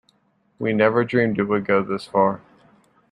We 0.57 0.73
never 0.73 1.03
dreamed 1.03 1.37
it 1.37 1.43
would 1.43 1.63
go 1.67 1.83
this 1.83 2.07
far. 2.07 2.41